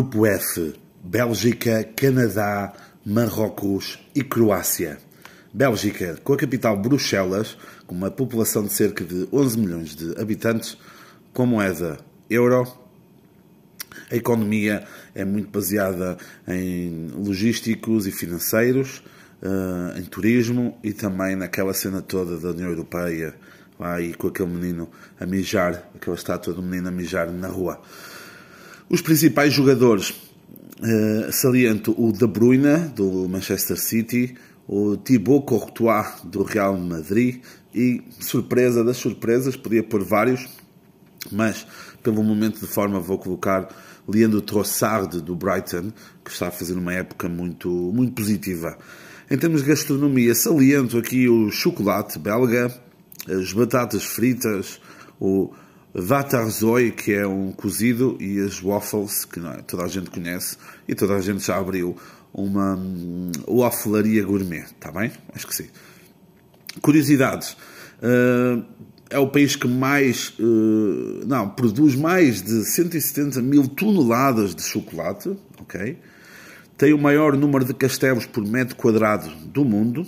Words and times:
Grupo 0.00 0.24
F: 0.24 0.72
Bélgica, 1.04 1.84
Canadá, 1.94 2.72
Marrocos 3.04 3.98
e 4.14 4.24
Croácia. 4.24 4.98
Bélgica, 5.52 6.18
com 6.24 6.32
a 6.32 6.38
capital 6.38 6.74
Bruxelas, 6.78 7.58
com 7.86 7.94
uma 7.94 8.10
população 8.10 8.64
de 8.64 8.72
cerca 8.72 9.04
de 9.04 9.28
11 9.30 9.58
milhões 9.58 9.94
de 9.94 10.18
habitantes, 10.18 10.78
com 11.34 11.44
moeda 11.44 11.98
euro. 12.30 12.66
A 14.10 14.16
economia 14.16 14.86
é 15.14 15.22
muito 15.22 15.50
baseada 15.50 16.16
em 16.48 17.08
logísticos 17.08 18.06
e 18.06 18.10
financeiros, 18.10 19.02
eh, 19.42 20.00
em 20.00 20.04
turismo 20.04 20.78
e 20.82 20.94
também 20.94 21.36
naquela 21.36 21.74
cena 21.74 22.00
toda 22.00 22.38
da 22.38 22.52
União 22.52 22.70
Europeia, 22.70 23.34
lá 23.78 23.96
aí 23.96 24.14
com 24.14 24.28
aquele 24.28 24.48
menino 24.48 24.88
a 25.20 25.26
mijar, 25.26 25.90
aquela 25.94 26.16
estátua 26.16 26.54
do 26.54 26.62
menino 26.62 26.88
a 26.88 26.90
mijar 26.90 27.30
na 27.30 27.48
rua. 27.48 27.82
Os 28.92 29.00
principais 29.00 29.52
jogadores, 29.52 30.10
uh, 30.10 31.32
saliento 31.32 31.94
o 31.96 32.10
De 32.10 32.26
Bruyne, 32.26 32.88
do 32.96 33.28
Manchester 33.28 33.76
City, 33.78 34.34
o 34.66 34.96
Thibaut 34.96 35.46
Courtois, 35.46 36.08
do 36.24 36.42
Real 36.42 36.76
Madrid, 36.76 37.40
e, 37.72 38.02
surpresa 38.18 38.82
das 38.82 38.96
surpresas, 38.96 39.54
podia 39.54 39.84
pôr 39.84 40.02
vários, 40.02 40.48
mas 41.30 41.64
pelo 42.02 42.24
momento 42.24 42.58
de 42.58 42.66
forma 42.66 42.98
vou 42.98 43.16
colocar 43.16 43.68
Leandro 44.08 44.42
Trossard, 44.42 45.20
do 45.20 45.36
Brighton, 45.36 45.92
que 46.24 46.32
está 46.32 46.48
a 46.48 46.50
fazer 46.50 46.74
uma 46.74 46.92
época 46.92 47.28
muito, 47.28 47.68
muito 47.70 48.12
positiva. 48.14 48.76
Em 49.30 49.38
termos 49.38 49.62
de 49.62 49.68
gastronomia, 49.68 50.34
saliento 50.34 50.98
aqui 50.98 51.28
o 51.28 51.48
chocolate 51.52 52.18
belga, 52.18 52.74
as 53.28 53.52
batatas 53.52 54.02
fritas, 54.02 54.80
o 55.20 55.54
Vatarzoi, 55.92 56.92
que 56.92 57.12
é 57.12 57.26
um 57.26 57.50
cozido, 57.52 58.16
e 58.20 58.40
as 58.40 58.60
waffles, 58.60 59.24
que 59.24 59.40
é, 59.40 59.62
toda 59.62 59.84
a 59.84 59.88
gente 59.88 60.10
conhece, 60.10 60.56
e 60.86 60.94
toda 60.94 61.14
a 61.14 61.20
gente 61.20 61.44
já 61.44 61.58
abriu 61.58 61.96
uma 62.32 62.76
um, 62.76 63.32
gourmet, 64.26 64.62
está 64.62 64.92
bem? 64.92 65.10
Acho 65.34 65.46
que 65.46 65.54
sim. 65.54 65.68
Curiosidades. 66.80 67.56
Uh, 68.00 68.64
é 69.10 69.18
o 69.18 69.26
país 69.26 69.56
que 69.56 69.66
mais, 69.66 70.32
uh, 70.38 71.26
não, 71.26 71.50
produz 71.50 71.96
mais 71.96 72.40
de 72.40 72.64
170 72.64 73.42
mil 73.42 73.66
toneladas 73.66 74.54
de 74.54 74.62
chocolate, 74.62 75.36
ok? 75.60 75.98
Tem 76.78 76.92
o 76.92 76.98
maior 76.98 77.36
número 77.36 77.64
de 77.64 77.74
castelos 77.74 78.24
por 78.24 78.46
metro 78.46 78.76
quadrado 78.76 79.28
do 79.46 79.64
mundo. 79.64 80.06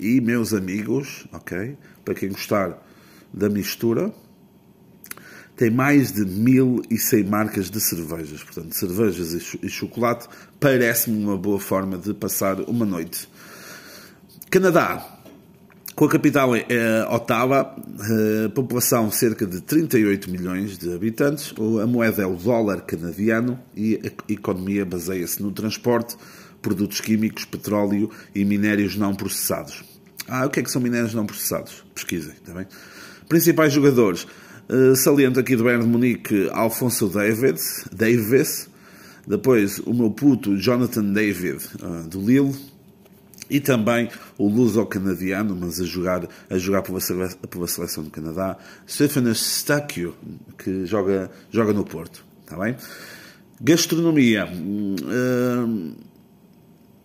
E, 0.00 0.20
meus 0.20 0.52
amigos, 0.52 1.26
ok? 1.32 1.76
Para 2.04 2.14
quem 2.14 2.30
gostar 2.30 2.82
da 3.32 3.48
mistura, 3.48 4.12
tem 5.56 5.70
mais 5.70 6.12
de 6.12 6.24
1.100 6.24 7.26
marcas 7.28 7.70
de 7.70 7.80
cervejas. 7.80 8.42
Portanto, 8.42 8.74
cervejas 8.74 9.56
e 9.62 9.68
chocolate 9.68 10.28
parece-me 10.58 11.24
uma 11.24 11.36
boa 11.36 11.60
forma 11.60 11.96
de 11.96 12.12
passar 12.12 12.60
uma 12.60 12.84
noite. 12.84 13.28
Canadá, 14.50 15.14
com 15.94 16.04
a 16.06 16.08
capital 16.08 16.56
em 16.56 16.64
eh, 16.68 17.06
Ottawa, 17.08 17.76
eh, 17.76 18.48
população 18.48 19.10
cerca 19.12 19.46
de 19.46 19.60
38 19.60 20.28
milhões 20.28 20.76
de 20.76 20.92
habitantes, 20.92 21.54
a 21.80 21.86
moeda 21.86 22.22
é 22.22 22.26
o 22.26 22.34
dólar 22.34 22.80
canadiano 22.82 23.58
e 23.76 24.00
a 24.02 24.32
economia 24.32 24.84
baseia-se 24.84 25.40
no 25.40 25.52
transporte, 25.52 26.16
produtos 26.60 27.00
químicos, 27.00 27.44
petróleo 27.44 28.10
e 28.34 28.44
minérios 28.44 28.96
não 28.96 29.14
processados. 29.14 29.84
Ah, 30.26 30.46
o 30.46 30.50
que 30.50 30.60
é 30.60 30.62
que 30.62 30.70
são 30.70 30.82
minérios 30.82 31.14
não 31.14 31.26
processados? 31.26 31.84
Pesquisem, 31.94 32.32
está 32.32 32.52
bem? 32.52 32.66
Principais 33.28 33.72
jogadores, 33.72 34.26
Uh, 34.68 34.96
saliento 34.96 35.38
aqui 35.38 35.56
do 35.56 35.64
Bayern 35.64 35.84
de 35.84 35.90
Munique 35.90 36.48
Alfonso 36.52 37.08
Davids, 37.08 37.86
Davis, 37.92 38.68
depois 39.26 39.78
o 39.80 39.92
meu 39.92 40.10
puto 40.10 40.56
Jonathan 40.56 41.12
David 41.12 41.58
uh, 41.82 42.08
do 42.08 42.20
Lille 42.20 42.54
e 43.50 43.60
também 43.60 44.08
o 44.38 44.48
luso-canadiano, 44.48 45.54
mas 45.54 45.80
a 45.80 45.84
jogar, 45.84 46.26
a 46.48 46.58
jogar 46.58 46.82
pela, 46.82 46.98
pela 47.50 47.66
seleção 47.66 48.02
do 48.04 48.10
Canadá, 48.10 48.56
Stefano 48.88 49.34
Stacchio, 49.34 50.14
que 50.56 50.86
joga, 50.86 51.30
joga 51.50 51.72
no 51.72 51.84
Porto. 51.84 52.24
Está 52.42 52.56
bem? 52.56 52.74
Gastronomia. 53.60 54.46
Uh, 54.46 55.94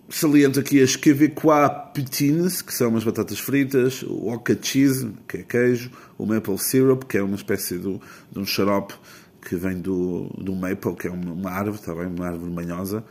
saliento 0.10 0.60
aqui 0.60 0.82
as 0.82 0.96
Quebecois 0.96 1.70
Poutines, 1.94 2.62
que 2.62 2.74
são 2.74 2.90
umas 2.90 3.04
batatas 3.04 3.40
fritas, 3.40 4.02
o 4.04 4.30
Oca 4.30 4.58
Cheese, 4.60 5.12
que 5.28 5.38
é 5.38 5.44
queijo, 5.44 5.92
o 6.18 6.26
Maple 6.26 6.58
Syrup, 6.58 7.04
que 7.06 7.18
é 7.18 7.24
uma 7.24 7.36
espécie 7.36 7.78
do, 7.78 8.02
de 8.32 8.40
um 8.40 8.46
xarope 8.46 8.96
que 9.42 9.56
vem 9.56 9.80
do, 9.80 10.30
do 10.38 10.54
maple, 10.56 10.96
que 10.96 11.08
é 11.08 11.12
uma, 11.12 11.32
uma 11.32 11.52
árvore, 11.52 11.96
bem, 11.96 12.08
uma 12.08 12.28
árvore 12.28 12.52
manhosa, 12.52 13.06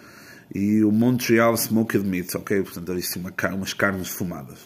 e 0.54 0.84
o 0.84 0.92
Montreal 0.92 1.54
Smoked 1.54 2.06
Meat, 2.06 2.34
ok? 2.34 2.62
Portanto, 2.62 2.92
ali 2.92 3.00
sim, 3.02 3.20
uma, 3.20 3.32
umas 3.54 3.72
carnes 3.72 4.08
fumadas. 4.08 4.58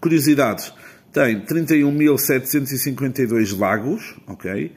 Curiosidades. 0.00 0.72
Tem 1.12 1.44
31.752 1.44 3.58
lagos, 3.58 4.14
ok? 4.26 4.72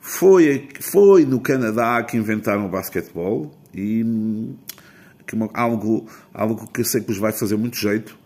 Foi, 0.00 0.68
foi 0.80 1.24
no 1.24 1.40
Canadá 1.40 2.00
que 2.02 2.16
inventaram 2.16 2.66
o 2.66 2.68
basquetebol 2.68 3.56
e 3.74 4.04
que 5.32 5.34
uma, 5.34 5.48
algo, 5.54 6.06
algo 6.34 6.66
que 6.68 6.82
eu 6.82 6.84
sei 6.84 7.00
que 7.00 7.08
vos 7.08 7.16
vai 7.16 7.32
fazer 7.32 7.56
muito 7.56 7.78
jeito, 7.78 8.18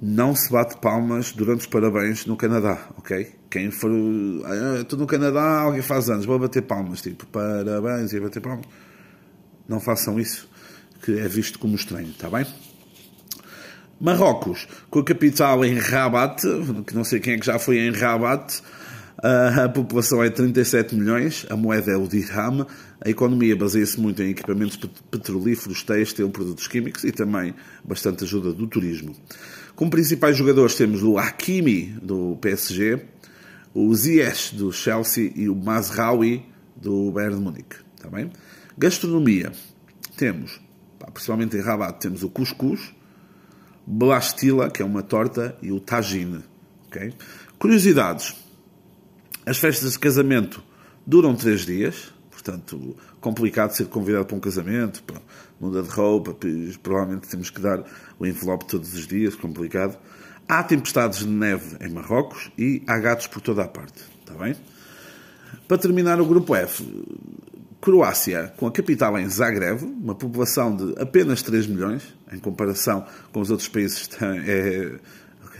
não 0.00 0.36
se 0.36 0.50
bate 0.50 0.76
palmas 0.78 1.32
durante 1.32 1.60
os 1.60 1.66
parabéns 1.66 2.26
no 2.26 2.36
Canadá, 2.36 2.78
ok? 2.96 3.34
Quem 3.50 3.70
for. 3.70 3.90
Ah, 4.44 4.80
estou 4.82 4.98
no 4.98 5.06
Canadá, 5.06 5.60
alguém 5.60 5.82
faz 5.82 6.08
anos, 6.08 6.24
vou 6.24 6.38
bater 6.38 6.62
palmas, 6.62 7.00
tipo, 7.02 7.26
parabéns 7.26 8.12
e 8.12 8.20
bater 8.20 8.40
palmas. 8.40 8.66
Não 9.68 9.80
façam 9.80 10.20
isso, 10.20 10.48
que 11.02 11.18
é 11.18 11.26
visto 11.26 11.58
como 11.58 11.74
estranho, 11.74 12.10
está 12.10 12.30
bem? 12.30 12.46
Marrocos, 14.00 14.68
com 14.90 15.00
a 15.00 15.04
capital 15.04 15.64
em 15.64 15.78
Rabat, 15.78 16.42
que 16.86 16.94
não 16.94 17.02
sei 17.02 17.18
quem 17.18 17.34
é 17.34 17.38
que 17.38 17.46
já 17.46 17.58
foi 17.58 17.78
em 17.78 17.90
Rabat, 17.90 18.62
a 19.18 19.68
população 19.68 20.22
é 20.22 20.28
37 20.28 20.94
milhões, 20.94 21.46
a 21.48 21.56
moeda 21.56 21.92
é 21.92 21.96
o 21.96 22.06
dirham, 22.06 22.66
a 23.00 23.08
economia 23.08 23.56
baseia-se 23.56 23.98
muito 24.00 24.22
em 24.22 24.30
equipamentos 24.30 24.76
petrolíferos, 25.10 25.82
têxtil, 25.82 26.28
produtos 26.30 26.68
químicos 26.68 27.04
e 27.04 27.12
também 27.12 27.54
bastante 27.84 28.24
ajuda 28.24 28.52
do 28.52 28.66
turismo. 28.66 29.14
Como 29.74 29.90
principais 29.90 30.36
jogadores 30.36 30.74
temos 30.74 31.02
o 31.02 31.18
Hakimi, 31.18 31.94
do 32.02 32.36
PSG, 32.40 33.02
o 33.74 33.94
Ziyech, 33.94 34.54
do 34.54 34.72
Chelsea 34.72 35.32
e 35.34 35.48
o 35.48 35.54
Mazraoui, 35.54 36.44
do 36.74 37.10
Bayern 37.10 37.36
de 37.36 37.42
Munique. 37.42 37.76
Está 37.94 38.08
bem? 38.08 38.30
Gastronomia. 38.76 39.52
Temos, 40.16 40.60
principalmente 41.12 41.56
em 41.56 41.60
Rabat, 41.60 42.00
temos 42.00 42.22
o 42.22 42.30
couscous, 42.30 42.94
blastila, 43.86 44.70
que 44.70 44.82
é 44.82 44.84
uma 44.84 45.02
torta, 45.02 45.56
e 45.62 45.72
o 45.72 45.80
tagine. 45.80 46.42
Okay? 46.88 47.12
Curiosidades. 47.58 48.45
As 49.46 49.58
festas 49.58 49.92
de 49.92 49.98
casamento 50.00 50.60
duram 51.06 51.32
três 51.36 51.60
dias, 51.60 52.12
portanto, 52.32 52.96
complicado 53.20 53.70
ser 53.70 53.86
convidado 53.86 54.24
para 54.24 54.36
um 54.36 54.40
casamento, 54.40 55.04
para 55.04 55.22
muda 55.60 55.84
de 55.84 55.88
roupa, 55.88 56.36
provavelmente 56.82 57.28
temos 57.28 57.48
que 57.48 57.60
dar 57.60 57.84
o 58.18 58.26
envelope 58.26 58.66
todos 58.66 58.92
os 58.92 59.06
dias, 59.06 59.36
complicado. 59.36 59.96
Há 60.48 60.64
tempestades 60.64 61.20
de 61.20 61.28
neve 61.28 61.76
em 61.80 61.88
Marrocos 61.88 62.50
e 62.58 62.82
há 62.88 62.98
gatos 62.98 63.28
por 63.28 63.40
toda 63.40 63.62
a 63.62 63.68
parte, 63.68 64.02
está 64.18 64.34
bem? 64.34 64.56
Para 65.68 65.78
terminar 65.78 66.20
o 66.20 66.26
grupo 66.26 66.56
F, 66.56 66.84
Croácia, 67.80 68.52
com 68.56 68.66
a 68.66 68.72
capital 68.72 69.16
em 69.16 69.28
Zagreb, 69.28 69.84
uma 69.84 70.16
população 70.16 70.74
de 70.74 71.00
apenas 71.00 71.40
3 71.42 71.68
milhões, 71.68 72.02
em 72.32 72.38
comparação 72.40 73.06
com 73.32 73.40
os 73.40 73.50
outros 73.52 73.68
países, 73.68 74.10
é 74.20 74.98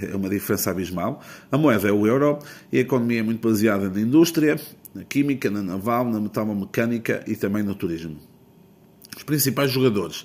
é 0.03 0.15
uma 0.15 0.29
diferença 0.29 0.71
abismal. 0.71 1.23
A 1.51 1.59
moeda 1.59 1.89
é 1.89 1.93
o 1.93 2.07
euro 2.07 2.39
e 2.73 2.79
a 2.79 2.81
economia 2.81 3.21
é 3.21 3.23
muito 3.23 3.47
baseada 3.47 3.89
na 3.89 4.01
indústria, 4.01 4.61
na 4.95 5.05
química, 5.05 5.51
na 5.51 5.63
naval, 5.63 6.05
na 6.11 6.21
metalomecânica 6.21 7.23
e 7.27 7.37
também 7.37 7.63
no 7.63 7.75
turismo. 7.75 8.17
Os 9.17 9.23
principais 9.23 9.71
jogadores. 9.71 10.25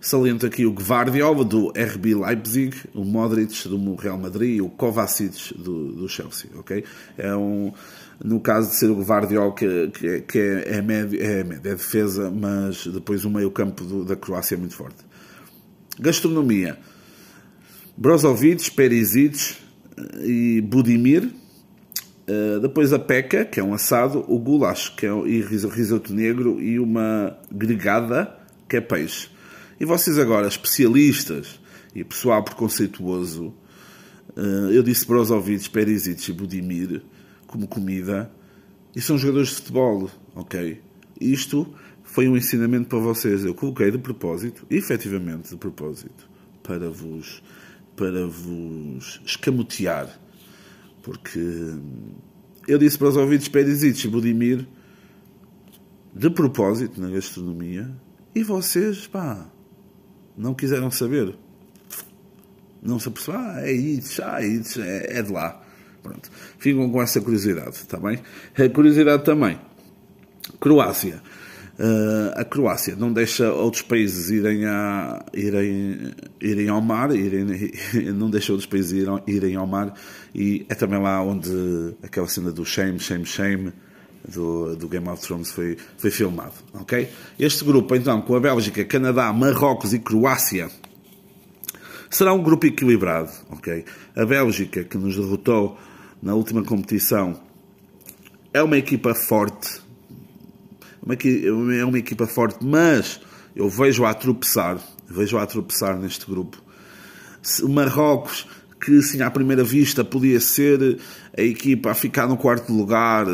Saliento 0.00 0.44
aqui 0.44 0.66
o 0.66 0.72
Gvardiol 0.72 1.42
do 1.44 1.68
RB 1.70 2.14
Leipzig, 2.14 2.76
o 2.94 3.04
Modric 3.04 3.66
do 3.66 3.94
Real 3.94 4.18
Madrid 4.18 4.56
e 4.56 4.60
o 4.60 4.68
Kovacic 4.68 5.54
do, 5.56 5.92
do 5.92 6.08
Chelsea, 6.10 6.50
ok? 6.56 6.84
É 7.16 7.34
um, 7.34 7.72
no 8.22 8.38
caso 8.38 8.68
de 8.68 8.76
ser 8.76 8.90
o 8.90 8.96
Gvardiol 8.96 9.54
que, 9.54 9.88
que, 9.88 10.20
que 10.20 10.38
é, 10.38 10.76
é, 10.76 10.82
médio, 10.82 11.22
é, 11.22 11.42
médio, 11.42 11.70
é 11.70 11.74
defesa, 11.74 12.30
mas 12.30 12.86
depois 12.86 13.24
o 13.24 13.30
meio 13.30 13.50
campo 13.50 14.04
da 14.04 14.14
Croácia 14.14 14.56
é 14.56 14.58
muito 14.58 14.74
forte. 14.74 14.98
Gastronomia. 15.98 16.78
Brozovic, 17.96 18.70
Perisic 18.72 19.56
eh, 19.96 20.26
e 20.26 20.60
Budimir. 20.60 21.30
Uh, 22.26 22.58
depois 22.58 22.90
a 22.90 22.98
peca, 22.98 23.44
que 23.44 23.60
é 23.60 23.62
um 23.62 23.74
assado, 23.74 24.24
o 24.26 24.38
goulash, 24.38 24.88
que 24.88 25.04
é 25.04 25.12
um, 25.12 25.26
e 25.26 25.42
risoto 25.42 26.14
negro, 26.14 26.58
e 26.58 26.78
uma 26.78 27.38
gregada, 27.52 28.34
que 28.66 28.78
é 28.78 28.80
peixe. 28.80 29.28
E 29.78 29.84
vocês 29.84 30.18
agora, 30.18 30.48
especialistas 30.48 31.60
e 31.94 32.02
pessoal 32.02 32.42
preconceituoso, 32.42 33.52
uh, 34.36 34.70
eu 34.72 34.82
disse 34.82 35.06
Brozovic, 35.06 35.68
Perisic 35.68 36.30
e 36.30 36.32
Budimir 36.32 37.02
como 37.46 37.68
comida, 37.68 38.30
e 38.96 39.02
são 39.02 39.18
jogadores 39.18 39.48
de 39.50 39.56
futebol, 39.56 40.10
ok? 40.34 40.80
Isto 41.20 41.74
foi 42.02 42.28
um 42.28 42.36
ensinamento 42.36 42.88
para 42.88 42.98
vocês. 43.00 43.44
Eu 43.44 43.54
coloquei 43.54 43.90
de 43.90 43.98
propósito, 43.98 44.64
efetivamente 44.70 45.50
de 45.50 45.56
propósito, 45.56 46.28
para 46.62 46.88
vos, 46.88 47.42
para 47.96 48.26
vos 48.26 49.20
escamotear. 49.24 50.08
Porque 51.02 51.40
eu 52.66 52.78
disse 52.78 52.98
para 52.98 53.08
os 53.08 53.16
ouvintes 53.16 53.48
Perisic 53.48 54.06
e 54.06 54.10
Budimir, 54.10 54.66
de 56.14 56.30
propósito, 56.30 57.00
na 57.00 57.10
gastronomia, 57.10 57.90
e 58.34 58.42
vocês, 58.42 59.06
pá, 59.06 59.50
não 60.36 60.54
quiseram 60.54 60.90
saber. 60.90 61.36
Não 62.82 62.98
se 62.98 63.08
apercebeu, 63.08 63.40
ah, 63.40 63.60
é 63.62 63.72
isso, 63.72 64.22
ah, 64.22 64.44
isso, 64.44 64.80
é, 64.80 65.18
é 65.18 65.22
de 65.22 65.32
lá. 65.32 65.62
Pronto. 66.02 66.30
Ficam 66.58 66.90
com 66.90 67.02
essa 67.02 67.20
curiosidade, 67.20 67.76
está 67.76 67.98
bem? 67.98 68.20
A 68.56 68.68
curiosidade 68.68 69.24
também. 69.24 69.58
Croácia. 70.60 71.22
Uh, 71.76 72.30
a 72.36 72.44
Croácia 72.44 72.94
não 72.94 73.12
deixa 73.12 73.52
outros 73.52 73.82
países 73.82 74.30
irem, 74.30 74.64
a, 74.64 75.24
irem, 75.34 76.12
irem 76.40 76.68
ao 76.68 76.80
mar, 76.80 77.10
irem, 77.14 77.72
não 78.14 78.30
deixa 78.30 78.52
outros 78.52 78.66
países 78.66 78.92
irem, 78.92 79.20
irem 79.26 79.56
ao 79.56 79.66
mar, 79.66 79.92
e 80.32 80.64
é 80.68 80.74
também 80.76 81.00
lá 81.00 81.20
onde 81.20 81.50
aquela 82.00 82.28
cena 82.28 82.52
do 82.52 82.64
shame, 82.64 83.00
shame, 83.00 83.26
shame 83.26 83.72
do, 84.28 84.76
do 84.76 84.88
Game 84.88 85.08
of 85.08 85.20
Thrones 85.20 85.50
foi, 85.50 85.76
foi 85.98 86.10
filmado. 86.12 86.54
ok? 86.74 87.08
Este 87.38 87.64
grupo, 87.64 87.94
então, 87.96 88.22
com 88.22 88.36
a 88.36 88.40
Bélgica, 88.40 88.84
Canadá, 88.84 89.32
Marrocos 89.32 89.92
e 89.92 89.98
Croácia, 89.98 90.70
será 92.08 92.32
um 92.32 92.42
grupo 92.42 92.66
equilibrado. 92.66 93.32
ok? 93.50 93.84
A 94.14 94.24
Bélgica, 94.24 94.84
que 94.84 94.96
nos 94.96 95.16
derrotou 95.16 95.76
na 96.22 96.34
última 96.34 96.62
competição, 96.62 97.40
é 98.52 98.62
uma 98.62 98.78
equipa 98.78 99.14
forte 99.14 99.83
é 101.06 101.84
uma 101.84 101.98
equipa 101.98 102.26
forte, 102.26 102.64
mas 102.64 103.20
eu 103.54 103.68
vejo-a 103.68 104.10
a 104.10 104.14
tropeçar, 104.14 104.78
vejo-a 105.08 105.46
tropeçar 105.46 105.98
neste 105.98 106.26
grupo. 106.26 106.62
Marrocos, 107.68 108.46
que 108.80 109.02
sim, 109.02 109.22
à 109.22 109.30
primeira 109.30 109.62
vista 109.62 110.04
podia 110.04 110.40
ser 110.40 110.98
a 111.36 111.42
equipa 111.42 111.90
a 111.90 111.94
ficar 111.94 112.26
no 112.26 112.36
quarto 112.36 112.72
lugar, 112.72 113.26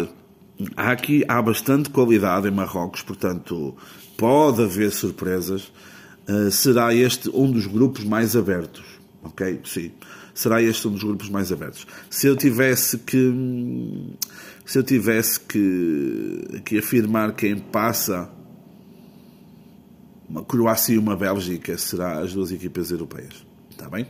há 0.77 0.91
aqui 0.91 1.25
há 1.29 1.41
bastante 1.41 1.91
qualidade 1.91 2.49
em 2.49 2.51
Marrocos, 2.51 3.03
portanto 3.03 3.75
pode 4.17 4.63
haver 4.63 4.91
surpresas. 4.91 5.73
Uh, 6.29 6.51
será 6.51 6.95
este 6.95 7.29
um 7.31 7.51
dos 7.51 7.67
grupos 7.67 8.05
mais 8.05 8.37
abertos, 8.37 8.85
ok? 9.23 9.61
Sim, 9.65 9.93
será 10.35 10.63
este 10.63 10.87
um 10.89 10.93
dos 10.93 11.03
grupos 11.03 11.29
mais 11.29 11.53
abertos. 11.53 11.87
Se 12.09 12.27
eu 12.27 12.37
tivesse 12.37 12.99
que 12.99 14.17
se 14.65 14.79
eu 14.79 14.85
tivesse 14.85 15.41
que, 15.41 16.63
que 16.65 16.79
afirmar 16.79 17.35
quem 17.35 17.59
passa, 17.59 18.31
uma 20.29 20.45
Croácia 20.45 20.95
e 20.95 20.99
uma 20.99 21.17
Bélgica 21.17 21.77
será 21.77 22.21
as 22.21 22.33
duas 22.33 22.53
equipas 22.53 22.93
europeias. 22.93 23.45
Está 23.69 23.89
bem? 23.91 24.07